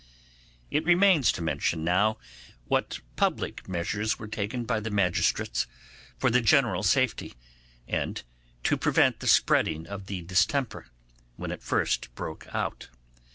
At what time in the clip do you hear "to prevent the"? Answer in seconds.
8.63-9.27